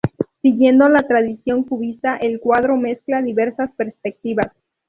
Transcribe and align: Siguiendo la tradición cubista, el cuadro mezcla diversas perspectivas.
Siguiendo 0.41 0.89
la 0.89 1.03
tradición 1.03 1.61
cubista, 1.63 2.17
el 2.17 2.39
cuadro 2.39 2.75
mezcla 2.75 3.21
diversas 3.21 3.69
perspectivas. 3.75 4.47